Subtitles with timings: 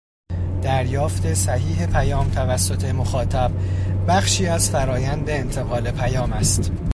[0.61, 3.51] دریافت صحیح پیام توسط مخاطب
[4.07, 6.71] بخشی از فرآیند انتقال پیام است